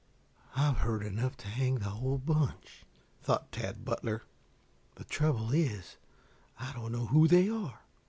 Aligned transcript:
"I've 0.55 0.77
heard 0.77 1.03
enough 1.05 1.37
to 1.37 1.47
hang 1.47 1.75
the 1.75 1.89
whole 1.91 2.17
bunch," 2.17 2.85
thought 3.21 3.51
Tad 3.51 3.85
Butler. 3.85 4.23
"The 4.95 5.03
trouble 5.03 5.53
is 5.53 5.97
I 6.59 6.73
don't 6.73 6.91
know 6.91 7.05
who 7.05 7.27
they 7.27 7.47
are. 7.49 7.81